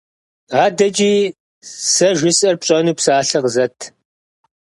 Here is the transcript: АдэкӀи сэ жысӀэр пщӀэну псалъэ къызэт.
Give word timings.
АдэкӀи 0.63 1.13
сэ 1.93 2.09
жысӀэр 2.17 2.55
пщӀэну 2.61 2.97
псалъэ 2.97 3.39
къызэт. 3.43 3.77